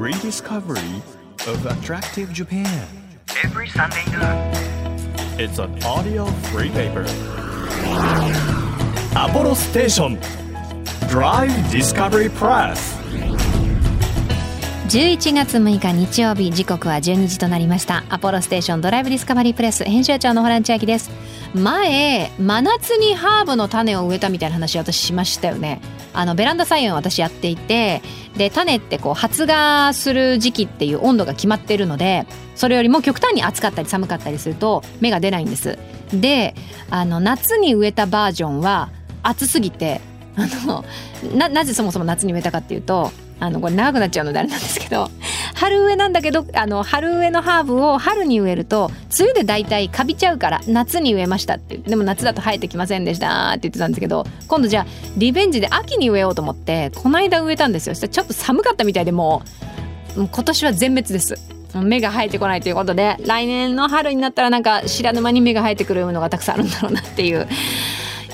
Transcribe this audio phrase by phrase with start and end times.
[0.00, 1.02] rediscovery
[1.46, 2.86] of attractive Japan.
[3.44, 4.50] every Sunday noon.
[5.38, 7.04] It's an audio free paper.
[9.14, 10.18] Apollo Station
[11.10, 12.96] Drive Discovery Press.
[14.88, 21.10] 11月6日日曜日時刻は12時となりましたアポロステーションドライブディスカバリープレス編集長のホラン千秋です
[21.54, 25.80] 前真夏にハーブの種を植えたみたいな話私しましたよね。
[26.12, 28.02] あのベランダ菜園を私やっていて
[28.36, 35.78] で種ってこう発芽する時期っていう温度が決まってるのでそれよりも極端に暑かったり寒かったりすると芽が出ないんです。
[36.12, 36.54] で
[36.90, 38.90] あの夏に植えたバージョンは
[39.22, 40.00] 暑すぎて
[40.36, 40.84] あの
[41.36, 45.10] ななぜそもそも夏に植えたかっていうとあのこれ長くなっちゃうのであれなんですけど
[45.60, 51.76] 春植えなんだけどあの春植えのハーブを春に植えると梅雨で大体カビちゃうから夏に植えましたって。
[51.76, 54.86] でも夏だと生えてきませんでしたって言ってたんですけど今度じゃあ
[55.18, 57.94] リベンジで秋に植えようと思ってこの間植えたんですよ。
[57.94, 59.42] そしたらちょっと寒かったみたいでも
[60.16, 61.34] う今年は全滅です。
[61.74, 67.36] 芽が生えてこないということで来年の春になったらなんか知らぬ間に芽が生えてくるものがたくさんあるんだろうなっていう。
[67.36, 67.44] や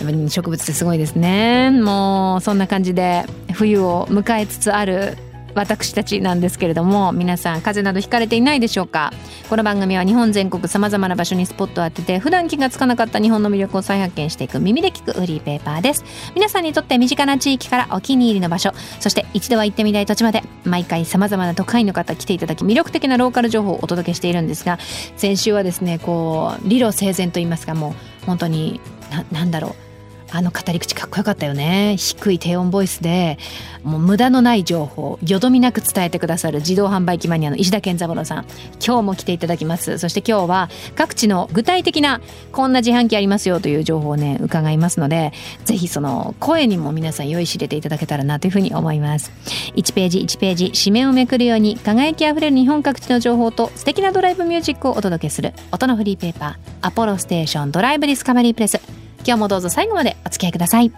[0.03, 1.73] っぱり植物ってすごいですね。
[1.73, 5.17] もうそんな感じで冬を迎えつつある
[5.57, 9.13] 私たちなんですけれども皆さん風邪などひかれていないでしょうか？
[9.49, 16.05] この番組は日本全国さまざまな場所にスポットを当てて普段気がつかなかった日本の魅力を再発見していく耳で聞くフリーペーパーです。
[16.35, 24.79] 皆さんにとって身近な地域からお気に入りの場所そして一度は行ってみたい土地まで毎回さまざまな都会の方来ていただき魅力的なローカル情報をお届けしているんですが
[25.17, 29.86] 先週はですねこう理路整然と言いますかもう本当にななんだろう。
[30.31, 31.97] あの語り口かっこよかったよね。
[31.99, 33.39] 低い低音ボイスで
[33.83, 38.47] もう無駄のない情報よどみなく伝えてくださる自動販売機マニアの石田健三郎さん。
[38.85, 39.99] 今日も来ていただきます。
[39.99, 42.21] そして今日は各地の具体的な
[42.53, 45.33] こんな自販機ありますよという情報をね伺いますので
[45.65, 49.33] ぜひその声にも皆さん酔いしれていただけたらなというふうに思います。
[49.77, 59.06] 1ページ1ページ紙面をめくるように輝きあふれる日本各地の情報と素敵なドライブミュージックをお届けする音のフリーペーパーアポロステーションドライブディスカバリープレス。
[59.27, 60.93] 今日もどうぞ最後までお付き合いください。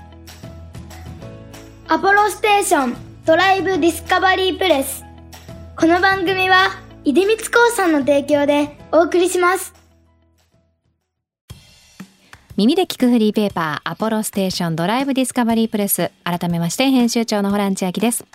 [1.89, 5.03] アポロステーションドライブディスカバリープレス。
[5.75, 6.69] この番組は
[7.05, 9.73] 出光興産の提供でお送りします。
[12.59, 16.11] 耳で聞くフリーペーパーアポロステーションドライブディスカバリープレス。
[16.25, 18.27] 改めまして編集長のホラン千秋です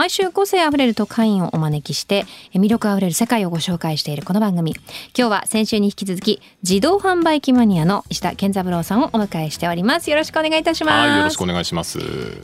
[0.00, 2.24] 毎週個性あふれる特派員をお招きして
[2.54, 4.74] 魅力あふれる世界をご紹介しているこの番組。
[5.14, 10.08] 今日は先週に引き続き自動販売機マニアの石田健三郎さんをお迎えしております。
[10.08, 11.08] よろしくお願いいたします。
[11.10, 11.98] はい、よろしくお願いします。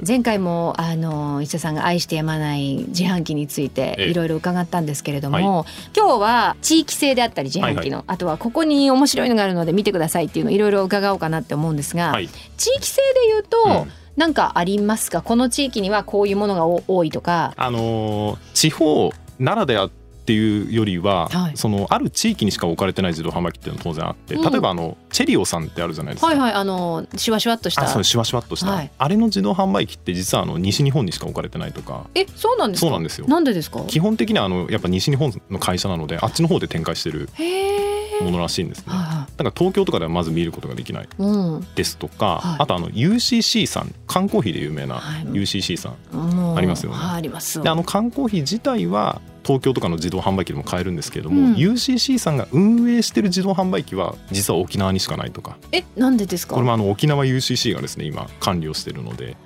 [0.06, 4.10] 前回もあの石田さんが愛してやまない自販機についてええ。
[4.10, 15.22] いろいろ伺ったんですけれども、は今日は地域性であったり自販機の、はあとはここに面白いのがあるので見てくださいっていうのをいろいろ伺おうかなって思うんですが、はい、地域性で言うと、うんなんかありますか？
[15.22, 17.52] この地域にはこういうものがお多いとか。
[17.56, 19.90] あのー地方ならではっ
[20.26, 21.56] ていうよりは、はい。
[21.56, 24.42] そのある地域にしか置かれてない自動販売機っていうのは当然あって、うん。
[24.50, 26.26] 例えばあのチェリオさんってあるじゃないですか。
[26.28, 27.82] はいはいあのシュワシュワっとした。
[27.82, 28.90] あそうシュワシュワっとした、はい。
[28.96, 32.06] あれの自動販売機って実はあの西日本にしか置かれてないとか。
[32.14, 32.86] えそうなんですか？
[32.86, 33.28] そうなんですよ。
[33.28, 33.84] なんでですか？
[33.86, 38.92] 基本的にはあのやっぱ西日本の会社なのであっちの方で展開してるへえものらしいんですね。
[38.92, 41.66] はいから東京とかではまず見ることができないうん。
[41.74, 42.62] ですとか、はい。
[42.62, 45.24] あとあの UCC さん缶コーヒーで有名なはい。
[45.26, 46.96] UCC さん、ありますよね。
[46.96, 51.54] はいありますであの缶コーヒー自体は東京とかの自動販売機でも買えるんですけれども、うん。
[51.54, 55.58] UCC さんが運営してる自動販売機は実は沖縄にしかないとか。
[55.72, 56.54] えなんでですか？
[56.54, 59.36] これもあの沖縄 UCC がですね今管理をしてるので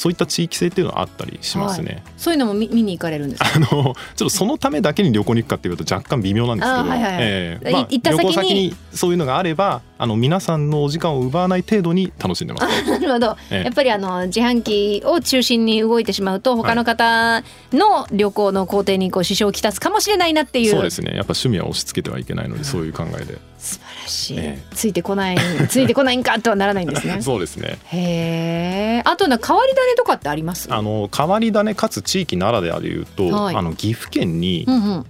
[0.00, 2.02] そういった地域性っていうのはあったりしますね。
[2.16, 3.50] そういうのも見見に行かれるんですか？
[3.54, 7.22] あのちょっとそのためだけに旅行に行くかっていうと若干微妙なんですけど、あはいはいはい。
[7.22, 7.58] いえ。
[7.62, 12.90] えまあ行った先に旅行先にそういうのがあればあの皆さんのお時間を奪わない程度に楽しんでます。
[12.90, 13.64] なるほど、ええ。
[13.64, 17.42] やっぱりあの自販機を中心に動いてしまうと他の方
[17.74, 20.70] の旅行の工程にこう支障をきたすかもしれないなっていう。
[20.70, 21.10] そうですね。
[21.10, 25.36] やっぱ趣味は押し付けてはいけないのでそういう考えで、素晴らしい、えついてこない
[25.68, 27.20] ついてこないんかとはならないんですね。
[27.22, 27.78] そうですね。
[27.84, 33.56] へえあとな変わり種とかってありますあの変わり種かつ地域ならではでいうと、はい。
[33.56, 34.64] あの岐阜県に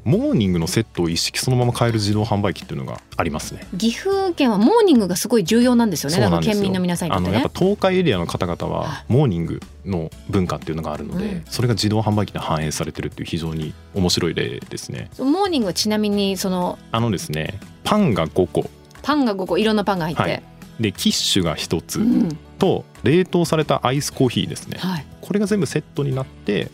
[0.04, 3.66] モーニングのセットを一式そのまま買える自動販売機っていうのがありますね。
[3.76, 6.16] 岐阜県はモーニングがすごい重要なんですよね。
[6.16, 6.54] そうなんですよ。
[6.54, 7.36] なんか県民の皆さんにとってね。
[7.36, 11.44] あのやっぱ東海エリアの方々ははモーニングの文化っていうのがあるので、うん。
[11.46, 15.10] それが自動販売機で反映されてるっていう非常に面白い例ですね。
[15.18, 18.70] モーニングはちなみにそのあのですねパンが5個。
[19.02, 19.58] パンが5個。
[19.58, 20.42] いろんなパンが入って、はい。
[20.80, 22.00] でキッシュが1つ。
[22.00, 24.78] うんと冷凍されたアイスコーヒーですね。
[24.78, 26.70] はい、これが全部セットになって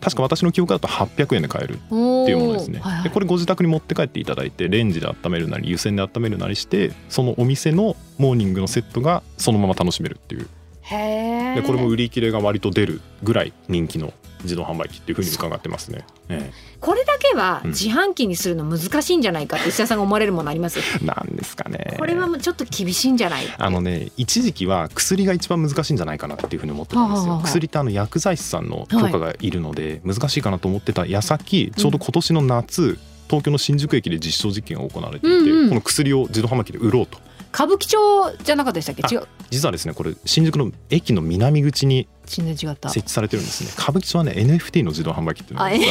[0.00, 3.02] 確か私の記憶だと800円で買えるっていうものですね、はいはい。
[3.04, 10.48] でこれご自宅に持って帰っていただいてレンジで温めるなり湯煎で温めるなりしてそのお店のモーニングのセットがそのまま楽しめるっていう
[10.90, 14.12] でこれも売り切れが割と出るぐらい人気の
[14.42, 16.04] 自動販売機っていうふうに伺ってますね。
[16.28, 17.70] えこれだけはうん。
[17.70, 20.78] 自販機にするの難しいんじゃないかって石田さんが思われるものあります？
[20.78, 21.96] えなんですかね。
[21.98, 23.46] これはもうちょっと厳しいんじゃない？
[23.58, 27.22] あのね一時期は薬が一番難しいんじゃないかなっていうふうに思ってたんですよ。
[27.22, 27.46] はあはあはあ。
[27.48, 32.96] 薬ってあの薬剤師さんの許可がいるので難しいかなと思ってた矢先ちょうど今年の夏、
[33.26, 35.68] 東京の新宿駅で実証実験が行われていて、うんうん。
[35.70, 37.18] この薬を自動販売機で売ろうと
[37.52, 37.98] 歌舞伎町
[38.42, 39.02] じゃなかったでしたっけ？
[39.14, 39.26] 違う。
[39.50, 42.66] 実はですねこれ新宿の駅の南口に設置
[43.10, 43.70] されてるんですね。
[43.78, 45.84] 歌舞伎町はね NFT の自動販売機っていうのがあって。
[45.84, 45.90] NFT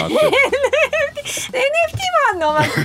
[2.40, 2.54] の？
[2.54, 2.84] ま すごい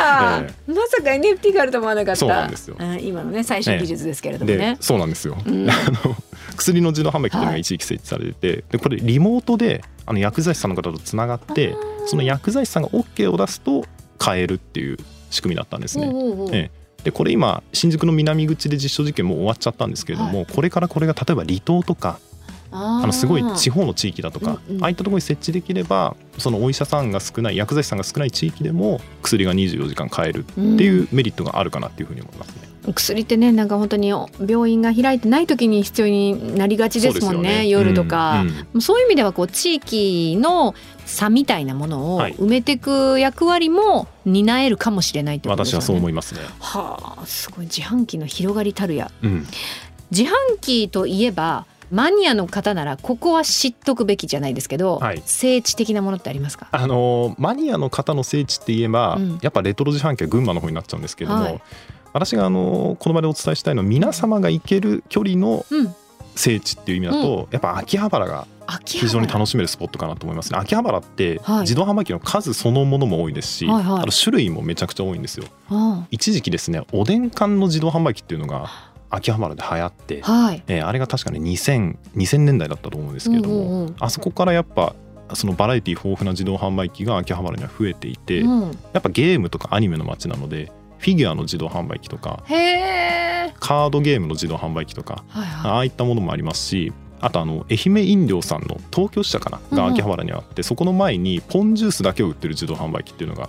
[0.00, 2.16] な、えまさか NFT があると思わなかった。
[2.16, 2.76] そうなんですよ。
[2.78, 5.68] うん今のね最新技術ですけれどもでね、そうなんですよ、うん。
[5.70, 5.74] あ
[6.04, 6.14] の
[6.56, 11.74] 薬の自動販売機っていうのが一時期設置されてて、でこれリモートであの薬剤師さんの方とつながって
[12.06, 13.84] その薬剤師さんが OK を出すと
[14.18, 14.98] 買えるっていう
[15.30, 16.06] 仕組みだったんですね。
[16.06, 16.50] おうおうおう。
[16.52, 16.70] え
[17.06, 22.18] でこれ今新宿の南口で実証実験もう終わっちゃったんですけれども、これからこれが例えば離島とか
[22.76, 24.82] あのすごい地方の地域だとか、うんうん。
[24.82, 32.76] ああいったところに設置できればそのお医者さんが少ない薬剤師さんが少ない地域でも薬が24時間買えるっていうメリットがあるかなっていうふうに思いますね。
[32.94, 34.12] 薬ってねなんか本当に
[34.46, 38.44] 病院が開いてない時に必要になりがちですもんね夜とか、
[38.74, 40.74] うんそういう意味ではこう地域の
[41.04, 42.34] 差みたいなものをはい。
[42.34, 45.82] 埋めていく役割も担えるかもしれないってことですよね。
[45.82, 46.40] 私はそう思いますね。
[46.60, 49.10] はあすごい自販機の広がりたるや。
[49.22, 49.46] うん、
[50.10, 50.30] 自販
[50.60, 55.22] 機といえばマニアの方ならここは知っとくべきじゃないですけど、はい。
[55.24, 56.68] 聖地的なものってありますか？
[56.72, 59.38] あのマニアの方の聖地って言えば、うん。
[59.42, 61.62] やっぱレトロ自販機は群馬の方になっちゃうんですけれども、はい。
[62.12, 65.94] 私があのこの場でお伝えしたいのは皆様が行ける距離のうん。
[66.38, 68.46] 聖地っていう意味だと、やっぱ秋葉原が
[68.84, 70.58] 非常に楽しめるスポットかなと思いますね。
[70.58, 71.60] 秋葉原ってはい。
[71.60, 74.02] 自動販売機の数そのものも多いですし、はいはい。
[74.02, 75.46] あと種類もめちゃくちゃ多いんですよ。
[75.70, 76.06] あ。
[76.10, 78.70] 一時期ですねおでん缶の自動販売機っていうのが
[79.10, 80.62] 秋葉原で流行って、あはい。
[80.66, 83.96] えーあれが確かね 2000, 2000年代だったと思うんですけれども、うんうんうん。
[83.98, 84.94] あそこからやっぱ
[85.34, 88.62] そのバラエティ豊富な自動販売機が秋葉原には増えていて、うん、
[88.92, 92.44] やっぱゲームとかアニメの街なのでフィギュアの自動販売機とか
[93.58, 95.70] カードゲームの自動販売機とかはいはい。
[95.72, 99.84] ああいったものもありますしあとあの愛媛飲料さんの東京支社かなうんうん。
[99.84, 103.48] が秋葉原にあって、そこの前にポンジュースだけを売ってる自動販売機っていうのが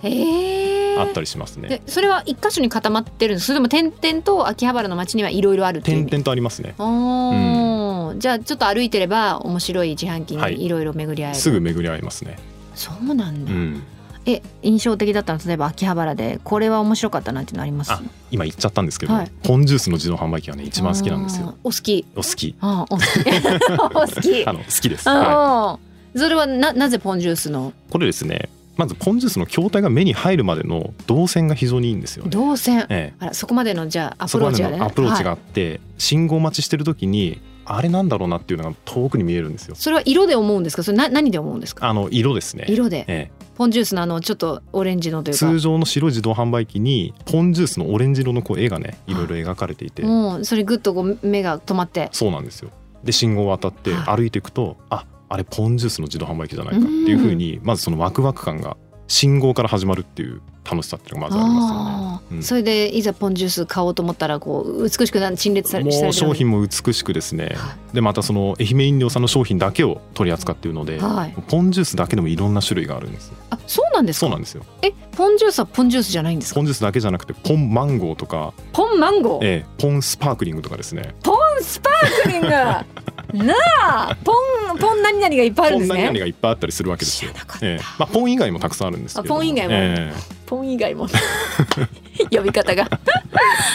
[1.00, 1.68] あったりしますね。
[1.68, 3.46] でそれは一箇所に固まってるんです。
[3.46, 6.74] それとも点々と秋葉原の街にはいろいろある点々とありますね。
[6.78, 8.18] おー。
[8.18, 10.56] じゃあちょっと歩いてれば面白い自販機はい。
[10.56, 12.38] にいろいろ巡り合える、すぐ巡り合いますね。
[12.74, 13.82] そうなんだ、うん、
[14.24, 17.92] え印象的だったの例えば秋葉原でこれは面白かったなっていうのあります？
[17.92, 18.00] あ
[18.30, 19.30] 今言っちゃったんですけど、はい。
[19.42, 21.56] ポンジュースの自動販売機がね一番好きなんですよ。
[21.64, 22.06] お好き。
[22.14, 22.54] お好き。
[22.60, 24.14] あーお好き。
[24.14, 24.46] お好き。
[24.46, 25.08] あの好きです。
[25.08, 26.18] はあー。
[26.18, 27.72] それはななぜポンジュースの？
[27.88, 28.48] い、これですね
[28.78, 32.30] まずポンジュースの筐体が目に入るまでの動線が非常にいいんですよね。
[32.30, 32.86] 動線。
[32.88, 33.14] ええ。
[33.18, 34.78] あらそこまでのじゃあアプローチがね。
[34.78, 35.50] のアプローチがあはい。
[35.50, 39.74] って、信号待ちしてる時にあれなんだろうなっていうのが遠くに見えるんですよ。
[39.74, 40.84] それは色で思うんですか？
[40.84, 41.88] それな何で思うんですか？
[41.88, 42.66] あの色ですね。
[42.68, 43.04] 色で。
[43.08, 45.46] えポンジュースのあのちょっとオレンジのとえ、いうか。
[45.46, 52.08] 通常の白い自動販売機にポンジュースのオレンジ色のこう絵がねいろいろ描かれていて、もうそれぐっとこう目が止まって。
[52.12, 52.70] そうなんですよ。
[53.02, 58.76] で信号を渡っては歩いていくと、ああれポンジュースの自動販売機じゃないかっていうふうにまずそのワクワク感が
[59.06, 62.36] 信号から始まるっていう楽しさっていうのがまずありますよね。
[62.38, 62.42] うん。
[62.42, 67.56] それでいざポンジュース買おうと思ったらこう美しくな陳列されさもう商品も美しくですね。
[67.92, 71.34] でまたその愛媛飲料さんの商品だけを取り扱っているので、はい。
[71.48, 73.32] ポンジュースだけでもいろんな種類があるんです。
[73.50, 74.26] あそうなんですか？
[74.26, 74.64] そうなんですよ。
[74.82, 76.56] えポンジュースはポンジュースじゃないんですか？
[76.56, 79.44] ポンジュースだけじゃなくてポンマンゴーとか、ポンマンゴー？
[79.44, 81.14] ええポンスパークリングとかですね。
[81.22, 82.48] ポンスパークリング！
[83.34, 84.32] なあポ
[84.72, 87.30] ンポン何々がいっぱいあるんですポン何々ねがいっぱいあったりするわけですよ。
[87.60, 87.84] ええ。
[87.98, 90.12] まあ、ポン以外もたくさんあるんですけれどポン以外もえ
[90.48, 91.06] ポン以外も。
[92.32, 92.88] 呼び方が。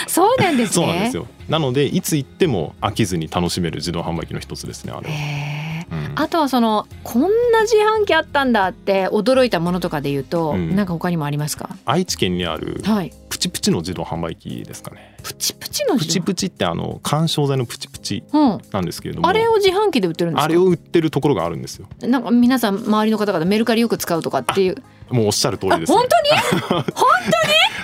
[0.06, 0.84] そうなんですね。
[0.84, 1.26] えそうなんですよ。
[1.48, 6.12] なのでいつ行っても飽きずに楽しめる自動販売機の一つですねあれは、うん。
[6.16, 10.74] あとはそのこんな自販機あったんだって驚いたものとかで言うと、うん。
[10.74, 11.70] なんか他にもありますか？
[11.84, 13.12] 愛知県にあるはい。
[13.28, 15.16] プチプチの自動販売機ですかね。
[15.22, 18.60] プチプチのプチプチってあの緩衝材のプチプチうん。
[18.72, 19.28] なんですけれども。
[19.28, 20.44] あれを自販機で売ってるんですか？
[20.44, 21.86] あれを売ってるところがあるんですよ。
[22.02, 24.76] なんか皆さん周りの方々メルカリよく使うとかっていう
[25.14, 25.98] もうおっしゃる通ありです、ね。
[25.98, 26.84] 本、 当に？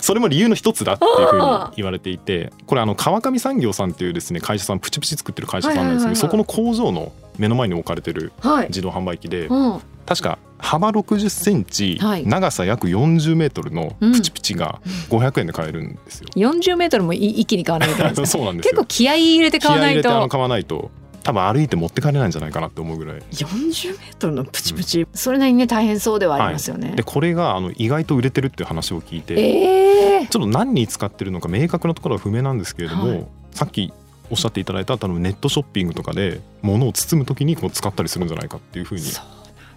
[0.01, 6.15] それも理由の一つだっていうふうに言われていてこれあの川上産業さんっていうですね会社さんプチプチ作ってる会社さんなんですけはいはいはいはい。
[6.15, 12.27] どそこの工場の目の前に置かれてるはい、自動販売機でうん、確か幅60センチ、はい。
[12.27, 14.13] 長さ約40メートルのうん。
[14.13, 16.29] プチプチが500円で買えるんですよ。
[16.35, 18.73] 40メートルもい一気に買わないと そうなんですよ。
[18.73, 20.91] 結構気合い入れて買わない気合い入れて買わないと
[21.23, 23.21] 多分歩いて持って帰れないんじゃないかなって思うぐらい。
[23.31, 30.27] 40メートルのプチプチ、それなりにね大変そうではありますよね、でこれがあの意外と売れてるっていう話を聞いてええ。
[30.27, 33.27] ちょっと何に使ってるのか明確なところは不明なんですけれども、はい。
[33.53, 33.93] さっき
[34.31, 39.03] おっしゃっていただいた多分ネットショッピングとかで物を包む時にこう使ったりするんじゃないかっていうふうに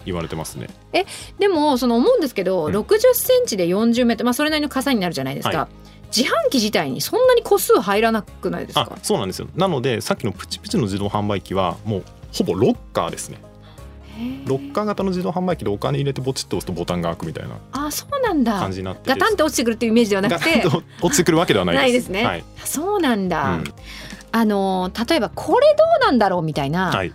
[0.06, 0.68] 言われてますね。
[1.38, 2.76] でもその思うんですけど、うん。
[2.76, 5.68] 60センチで40メートルまあそれなりの傘になるじゃないですか、は
[6.16, 9.48] 自販機自体にそんなに個数入らなくないですあかそうなんですよ。
[9.56, 13.38] なのでさっきのプチプチの自動販売機はもうほぼロッカーですね。
[14.46, 18.60] ロッカー型の自動販売機でお金入れてポチッと押すとボタンが開くみたいなあそうなんだ。
[18.60, 20.60] 感じになっててガタンって落ちてくるっていうイメージではなくて。
[20.60, 22.10] と落ちてくるわけではないです。
[22.12, 22.24] ないですね。
[22.24, 22.44] はい。
[22.64, 23.64] そうなんだ、うん。
[24.30, 27.12] あの例えばこれどうなんだろうみたいなはい、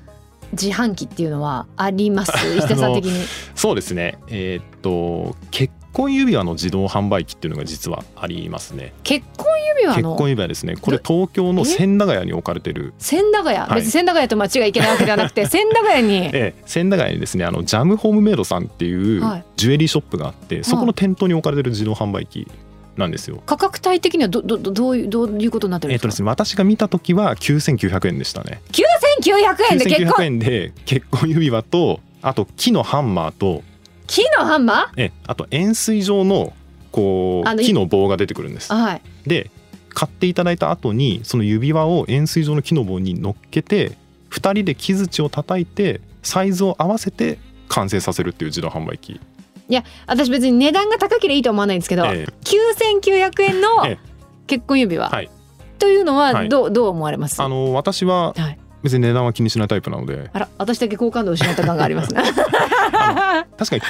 [0.51, 2.31] 自販機っていうのはあります？
[2.57, 3.25] 石田さん的に。
[3.55, 4.17] そうですね。
[4.27, 8.93] えーっと結婚指輪の自動販売機っていうのが実はありますね。
[9.03, 10.75] 結婚指輪結の婚指輪ですね。
[10.75, 12.93] これ東京の千駄ヶ谷に置かれてる。
[12.99, 13.75] 千駄ヶ谷、はい。
[13.75, 16.25] 別に千駄ヶ谷と間違いいけないわけではなくて 千駄ヶ谷に？
[16.27, 19.43] ええ、千駄ヶ谷にですねあのジャムホームメイドさんっていうはい。
[19.55, 22.47] ジュエリーショップがあって、そこの店頭に置かれてる自動販売機
[22.97, 23.41] なんですよ。
[23.45, 28.61] 価格帯的にはどどどどういうどういうことになってるんえっとですか、ですね私が見た時は9900円でしたね。
[28.71, 33.63] 9900円で結9900婚円で結婚指輪とあと木のハンマーと
[34.09, 36.53] 木のハンマえあと円錐状の
[36.91, 38.71] こう木の棒が出てくるんです。
[38.71, 38.75] ー。
[38.75, 39.01] はい。
[39.27, 39.51] で
[39.89, 43.97] 買っていただいた後にその指輪を円錐状の木の棒に乗っけて
[44.31, 47.37] 2人で木槌を叩いてサイズを合わせて
[47.67, 49.19] 完成させるっていう自動販売機。
[49.67, 52.33] いや私別に値段が高ければいいとは思わないんですけど、ええ。
[52.43, 53.97] 9900円のええ。
[54.47, 55.29] 結婚指輪、はい。
[55.77, 56.49] というのははい。
[56.49, 57.41] どうどう思われます？
[57.41, 60.29] あの私ははい別に値段は気にしないタイプなので。
[60.33, 62.21] あら私だけ好感度を失った感がありますね。
[63.57, 63.81] 確かに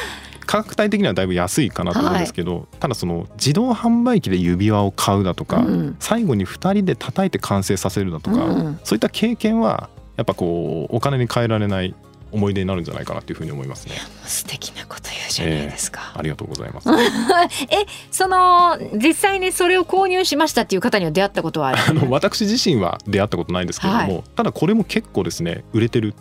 [0.46, 5.96] 価格帯的にはだいぶ安いかなと思うんですけど、ただその自動販売機で指輪を買うだとか、うん。
[6.00, 8.80] 最後に2人で叩いて完成させるだとか、うん。
[8.84, 11.94] そういった経験はやっぱこうお金に換えられない
[12.32, 13.96] 思い出になるんじゃないかなっていうふうに思いますね。
[14.26, 16.90] 素敵なこと言うじゃないですか、ありがとうございます。
[17.70, 21.80] えその実際にそれを購入しましたっていう方には出会ったことはある？
[21.88, 26.14] あの私自身は出会ったことないんですけれども、はただこれも結構ですね売れてる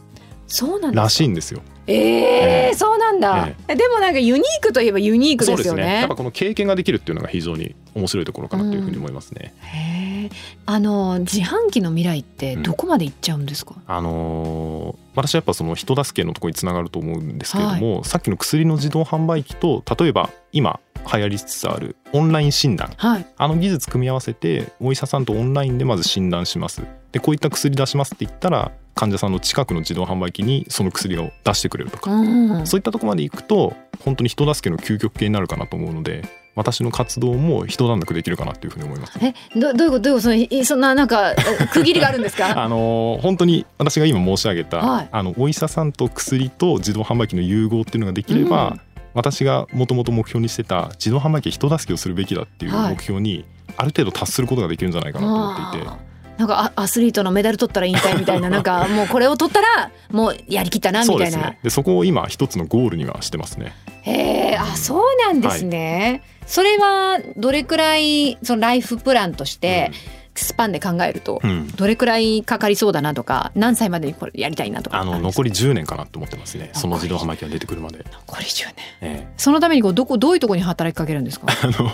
[0.46, 1.60] そうなんらしいんですよ。
[1.88, 5.84] ええー、そうなんだ、でもなんかユニークといえばユニークそうですよね。
[5.84, 5.94] ね。
[6.00, 9.54] やっぱこの経験ができるっていうのが非常に面白いところかなというふうに思いますね。
[9.60, 10.30] へえ
[10.66, 20.78] あの自販機の未来ってどこまで行っちゃうんですか、あのー私はやっぱその人助けのところにつながると思うんですけれども、さっきの薬の自動販売機と例えば今
[21.12, 22.90] 流行りつつあるオンライン診断。
[22.96, 23.26] はい。
[23.36, 26.82] あの技術組み合わせてお医者さんとオンラインでまず診断します。
[27.12, 32.24] でこういった薬出しますって言ったら患者さんの近くの自動販売機にその薬を出してくれるとか、う
[32.62, 33.74] んそういったところまで行くと
[34.04, 36.22] 本当に人助けの究極系になるかなと思うので
[36.56, 39.18] 私の活動も一段落できるかなっていうふうに思います。
[39.22, 40.00] えどどういうこと？
[40.00, 40.20] どういうこと？
[40.20, 41.32] そのいそんななんか
[41.72, 42.52] 区切りがあるんですか？
[42.60, 45.08] あのー本当に私が今申し上げた、はい。
[45.12, 48.80] あのお医者さんと薬と自動販売機の融合っていうのができれば、うん
[49.14, 52.94] 私がもともと目標にしてた自動販売機人助けをするべきだっていうはい。
[52.94, 53.44] 目標に
[53.76, 55.88] ある程度達することができるんじゃないかなと思っていて。
[55.88, 56.08] あー。
[56.38, 61.58] なんかアアスリートのメダル取ったら引退みたいな なんかもうこれを取ったらもうやりきったなみそうたいな、ですね。
[61.64, 63.74] でそこを今一つのゴールにはしてますね。
[64.02, 69.90] へえあそうなんですね、それはどれくらいそのライフプランとして
[70.38, 71.40] スパンで考えると
[71.76, 74.98] どれくらいかかりそうだなとか何歳までにこれやりたいなとか。
[75.00, 76.70] あの残り10年かなと思ってますね。
[76.74, 78.74] その自動販売機が出てくるまで、残り10年。
[79.00, 79.28] ええ。
[79.36, 81.46] そのためにこうどこどういうところに働きかけるんですか？
[81.62, 81.92] あの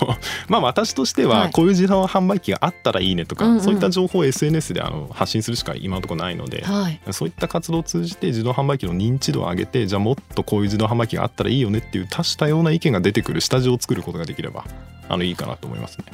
[0.49, 1.51] まあ私としてははい。
[1.53, 7.01] こういう自動販売機があったらいいねとか、うんうんそういった情報を SNS であの発信するしか今のところないので、はい。
[7.13, 14.65] そういった活動を通じて自動販売機の認知度を上げてじゃあもっとこういう自動販売機があったらいいよねっていう多種多様な意見が出てくる下地を作ることができれば
[15.09, 16.05] あのいいかなと思いますね。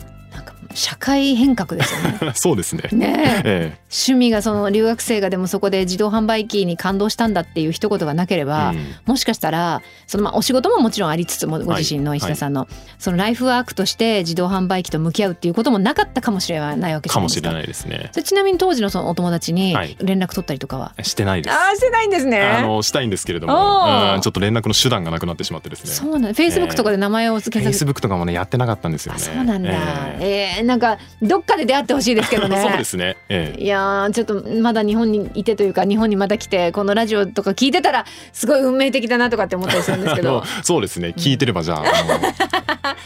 [0.40, 2.32] なんか社会変革ですよね。
[2.34, 2.88] そうですね。
[2.92, 3.74] ねえ。
[3.74, 12.68] え趣味がその留学生がでもそこで自動販売機に感動したんだっていう一言がなけれえば、うんもしかしたらそのまあお仕事ももちろんありつつもご自身の石田さんの、
[12.98, 17.14] そのライフワークとして自動販売機と向き合うっていうこともなかったかもしれないわけじゃないですか。
[17.14, 18.10] かもしれないですね。
[18.22, 21.56] ちなみに当時のそのお友達にはい連絡取ったりとかは、してないです。
[21.56, 22.40] ああしてないんですね。
[22.40, 25.90] あのしたいんですけれどおも、ちょっと連絡の手段がなくなってしまってですね。
[25.90, 29.22] そうなんフェイスブックとかで名前を検索、Facebook とかもねやってなかったんですよあね。
[29.22, 29.70] そうなんだ。
[30.20, 32.62] ええーなんかどっかで出会ってほしいですけどえね。
[32.62, 33.16] そうですね。
[33.28, 41.14] ええいやーちょっとまだ日本にいてというか日本にまた来てこのラジオとか聞いてたらすごい運命的だなとかって思ったりするんですけど そうですね。
[41.16, 41.84] 聞いてればじゃあ、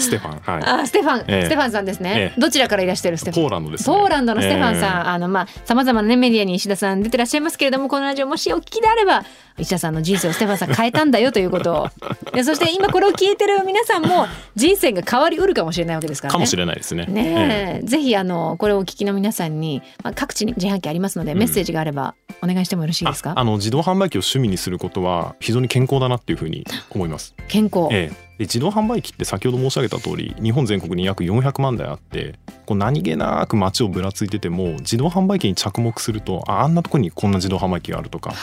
[0.00, 0.64] ステファンはい。
[0.82, 1.42] あステファン、ええ。
[1.44, 2.40] ステファンさんですね、ええ。
[2.40, 3.42] どちらからいらしてるステファン？
[3.44, 3.96] ポーランドですね。
[3.96, 9.24] ポーランドのステファンさん、えあのまあさまざまなねメディアに石田さん出てらっしゃいますけれどもこのラジオもしお聞きであれば
[9.58, 11.86] 石田さんの人生をステファンさん変えたんだよということを。
[12.34, 14.26] いやそして今これを聞いてる皆さんも
[14.56, 16.34] 人生が変わりうるかもしれないわけですからね。
[16.34, 17.06] かもしれないですね。
[17.06, 17.86] ねえ。
[17.86, 21.38] ぜひあのこれをお聞きの皆さんに、まあ、各地に自販機ありますので、うん。
[21.38, 23.30] メッセージがあればお願いしてもよろしいですか？
[23.30, 27.34] ああの自動販売機を趣味にすることは非常に健康だなっていうふうに思います。
[27.48, 32.34] 健康、ええ、で自動販売機って先ほど申し上げた通り日本全国に約400万台あって
[32.66, 38.34] こう何気なく街をぶらついてても自動販売機に着目するとああんなとこにこんな自動販売機があるとか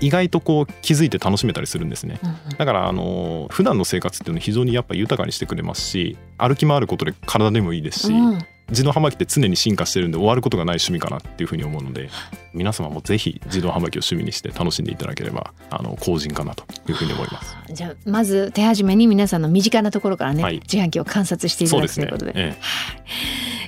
[0.00, 2.20] 意外とこう気づいて楽しめたりするんですね。
[2.56, 8.38] だからあの普段の生活っていうのを非常にやっぱ豊かにしてくれますし歩き回ることで体でもいいですし、うん
[8.70, 12.10] 自動販売機って常に進化してるんで終わることがない趣味かなっていうふうに思うので
[12.52, 17.56] 皆様もぜひ自動販売機を趣味にして楽しんでいただければあの好人かなというふうに思います。
[17.72, 22.32] じゃあまず手始めに皆さんの身近なところからね、はい自販機を観察していただくということで。
[22.34, 22.56] え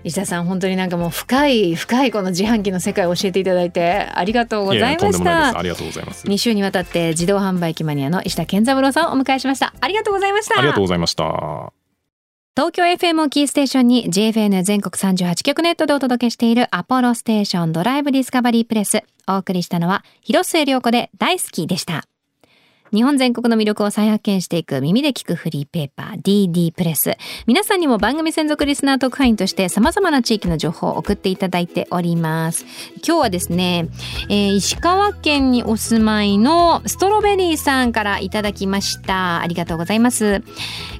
[0.02, 6.26] 石田さん本当になんかもう深い深いこの自販機の世界を教えていただいてありがとうごえ、いやいやとんでざいましたもないですありがとうございます。
[6.26, 11.79] 2週にわたって自動販売機マニアの石田健三郎さんをお迎えしましたありがとうございましたありがとうございました。
[12.56, 19.04] 東京 FM をキーステーションに JFN 全国38局ネットでお届けしているアポロステーションドライブディスカバリープレス。
[19.28, 22.09] お送りしたのは広末涼子で大好きでした。
[22.92, 27.16] 日本全国の魅力を再発見していく耳で聞くフリーペーパー DD プレス。
[27.46, 32.64] 皆さんにも番組専属リスナー特派員として様々な地域の情報を送っていただいております。
[32.96, 33.88] 今日はですね、
[34.28, 39.40] えー石川県にお住まいのストロベリーさんからいただきました。
[39.40, 40.42] ありがとうございます。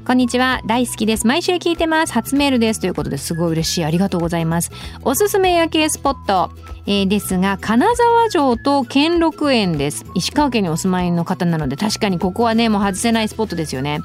[0.07, 0.61] こんにちは。
[0.67, 1.27] 大好きです。
[1.27, 2.13] 毎週聞いてます。
[2.13, 2.81] 初メールです。
[2.81, 3.85] ということですごい嬉しい。
[3.85, 4.71] ありがとうございます。
[5.03, 6.53] おすすめ夜景スポット、
[6.87, 10.05] えーですが金沢城と兼六園です。
[10.15, 14.01] 石川県にお住まいの方なので確かにここはねもう外せないスポットですよね。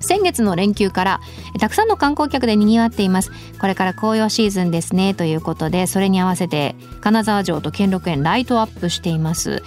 [0.00, 1.20] 先月の連休から
[1.56, 3.30] えたくさんの観光客で賑わっています。
[3.60, 9.62] これから紅葉シーズンですねということでそれに合わせて金沢城と兼六園ライトアップしています。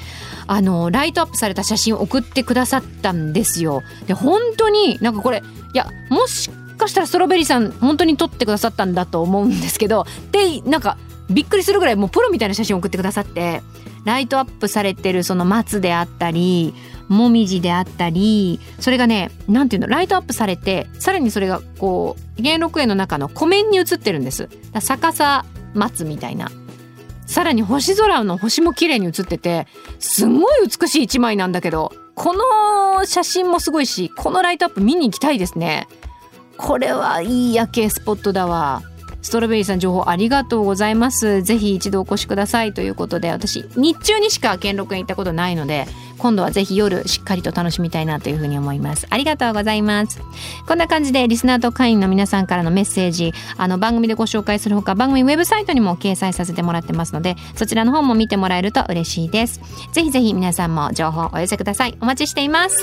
[0.48, 3.84] あのライトアップされた写真を送ってくださったんですよ。
[4.08, 10.98] で本当になんかこれいやもしかしたらストロベリーさん本当に撮ってくださったんだと思うんですけどでなんか
[11.30, 13.62] びっくりするぐらいもうプロみたいな写真を送ってくださって
[14.04, 16.74] ライトアップされてるその松であったり
[17.12, 24.50] もみじであったりそれがねなんていうのライトアップされてさらにそれがこう兼六園の中の湖面に映ってるんです。
[24.80, 26.50] 逆さ松みたいな。
[27.26, 29.68] さらに星空の星も綺麗に映ってて
[30.00, 35.88] すごい美しい一枚なんだけどこの写真もすごいしこのライトアップ見に行きたいですね。
[36.58, 38.84] これはいい夜景スポットだわ。
[39.22, 41.44] ストロベリーさん情報ありがとうございます。
[41.44, 42.74] ぜひ一度お越しください。
[42.74, 45.88] ということで私日中にしか兼六園行ったことないので
[46.22, 49.08] 今度はぜひ夜しっかりと楽しみたいなというふうに思います。
[49.10, 50.22] ありがとうございます。
[50.68, 59.60] こんな感じでリスナーと会員の皆さんからのメッセージあの番組でご紹介するほか番組ウェブサイトにも掲載させてもらってますのでそちらの方も見てもらえると嬉しいです。
[59.94, 61.98] ぜひぜひ皆さんも情報お寄せください。
[62.00, 62.78] お待ちしています。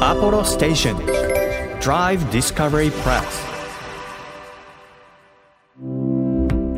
[0.00, 0.94] Apollo Station
[1.80, 3.50] Drive Discovery Press.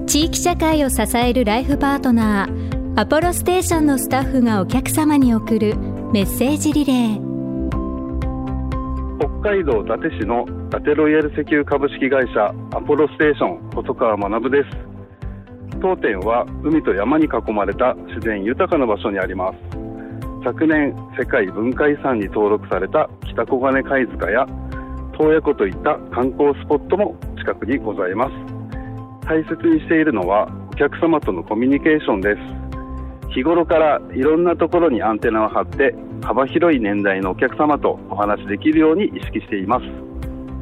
[0.06, 5.78] 地域社会を支えるライフパートナーアポロステーションのスタッフがお客様に送る
[6.12, 7.32] メッセージリレー。
[9.18, 14.68] 北海道伊達市の伊達ロイヤル石油株式会社アポロステーション細川学です。
[15.80, 19.56] 当店は海と山に囲まれた自然豊かな場所にあります。
[20.44, 24.44] 昨年世界文化遺産に登録された北小金貝塚や
[25.18, 28.32] 洞爺湖といった観光スポットも近くにございます。
[29.26, 32.61] 大切にしているのはお客様とのコミュニケーションです。
[33.34, 39.86] 日頃からいろんなところにアンテナを張って幅広い年代のお客様とお話しできるように意識しています。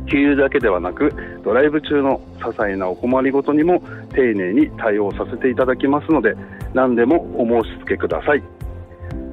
[0.07, 1.13] 給油だけではなく
[1.45, 6.37] ドライブ中の些細なお困りごとにも丁寧に対応させていただきますので
[6.75, 8.39] 何でもお申し付けください。
[8.39, 8.43] 伊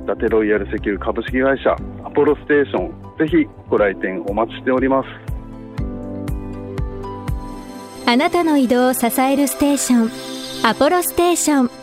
[0.08, 5.10] 達ロイヤル石油株式会社アポロステーションぜひご来店お待ちしております。
[8.10, 11.77] あなたの移動を支えるステーションアポロステーション。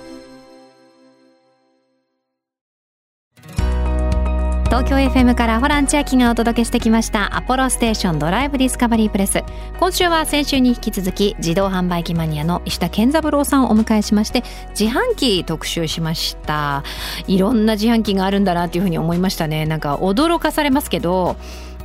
[4.75, 9.45] 東京 FM からホラン千秋がお届けしてきましたアポロステーションドライブディスカバリープレス。
[9.79, 16.83] 今週は先週に引き続き自動販売機マニアの石田健三郎さんをお迎えしまして自販機特集しました。
[17.29, 19.65] いろんな自販機があるんだなっていうふうに思いましたね。
[19.65, 21.37] なんか驚かされますけど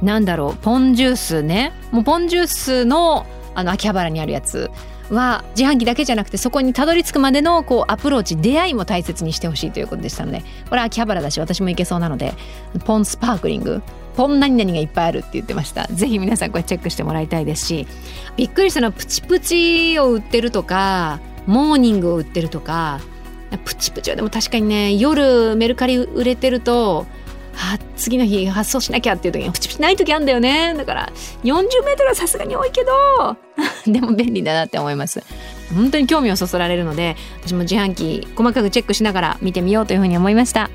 [0.02, 1.74] なんだろうポンジュースね。
[1.92, 4.72] もうポンジュースのあの秋葉原にあるやつ。
[5.14, 12.34] は自販機だけじゃなくてそこにたどり着くまでのこうアプローチ出会いも大切にしてほしいということでしたのでこれは秋葉原だし私も行けそうなので
[12.86, 13.82] ポンスパークリング
[14.16, 15.88] ポン何々がいっぱいあるって言ってました。
[15.88, 17.88] ぜひ皆さんこれチェックしてもらいたいですし
[18.36, 23.00] びっくりしたのはプチプチを売ってるとかモーニングを売ってるとか
[23.66, 27.08] プチプチはでも確かにね夜メルカリ売れてると
[27.62, 30.74] あ次の日発送しなきゃっていう時にプチプチない時あるんだよね。
[30.76, 31.12] だから
[31.44, 33.38] 40メートルはさすがに多いけど
[33.92, 35.22] でも便利だなって思います。
[35.76, 40.70] 本当に興味をそそられるので私も自販機細かくチェックしながら見てみようというふうに思いました。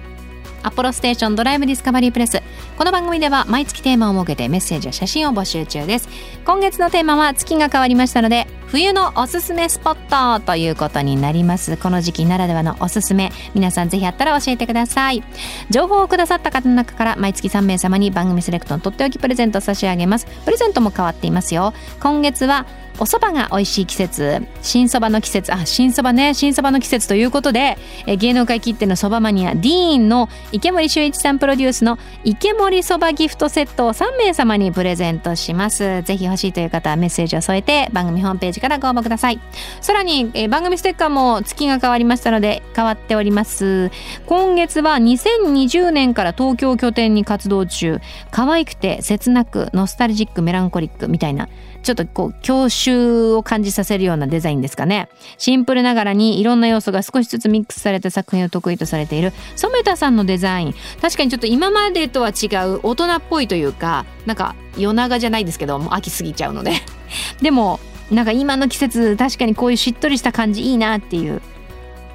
[0.64, 2.42] アポロステーションドライブディスカバリープレス。
[2.78, 6.08] この番組では毎月テーマを設けてメッセージや写真を募集中です。
[6.46, 11.76] 今月のテーマは月が変わりましたので冬のおすすめスポットということになります。
[11.76, 13.30] この時期ならではのおすすめ。
[13.54, 15.22] 皆さんぜひあったら教えてください。
[15.68, 20.26] 情報をくださった方の中から毎月3名様に番組セレクトのとっておきプレゼントを差し上げます。
[20.44, 21.74] プレゼントも変わっていますよ。
[22.00, 22.66] 今月は
[23.00, 24.46] お蕎麦が美味しい季節。
[24.62, 25.52] 新蕎麦の季節。
[25.52, 26.32] あ新蕎麦ね。
[26.32, 27.76] 新蕎麦の季節ということで
[28.06, 36.02] え芸能界きっての蕎麦マニアディーンの池森修一さんプロデュースの池森蕎麦ギフトセットを3名様にプレゼントします。
[36.02, 39.40] ぜひ欲しいという方はメッセージを添えて番組ホームページからご応募ください。
[39.80, 43.90] さらにえ番組ステッカーも月が変わりましたので変わっております。
[44.26, 48.00] 今月は2020年から東京拠点に活動中。
[48.30, 51.48] 可愛くて切なくノスタルジックメランコリックみたいな。
[51.82, 55.08] ちょっとこう郷愁を感じさせるようなデザインですかね。
[55.38, 59.32] シンプルながらにいろんな要素が少しずつミックスされた作品を得意とされている。
[59.56, 60.74] 染田さんのデザイン。
[61.00, 66.72] 確かにちょっと今までとは違う大人っぽいというかなんか夜長じゃないですけどもう秋過ぎちゃうので。
[67.40, 71.40] でもなんか今の季節確かにこういうしっとりした感じいいなっていう。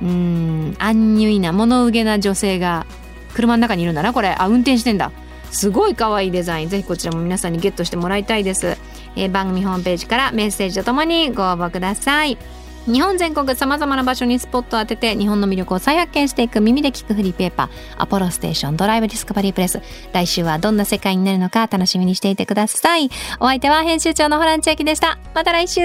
[0.01, 2.85] うーんアンニュイな物憂げな女性が
[3.33, 4.35] 車の中にいるんだなこれ。
[4.37, 5.11] あ運転してんだ。
[5.51, 6.69] すごい可愛いデザイン。
[6.69, 8.77] ぜひこちらも皆さんにゲットしてもらいたいです、
[9.21, 12.37] えー番組ホームページからメッセージとともにご応募ください。
[12.85, 19.81] 日本全国さまざまな場所にスポットを当てて日本の魅力を再発見していく耳で聞くフリーペーパーアポロステーションドライブディスカバリープレス。
[20.13, 23.09] 来週はどんな世界になるのか楽しみにしていてください。
[23.39, 25.19] お相手は編集長のホラン千秋でした。
[25.35, 25.81] また来週。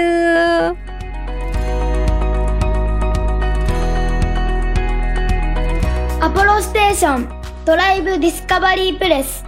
[6.20, 7.28] アポロステーション
[7.66, 9.44] ドライブディスカバリープレス。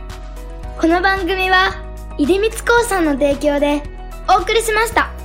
[0.78, 1.85] この番組は
[2.18, 3.82] 出光興産の提供で
[4.28, 5.15] お送りしました。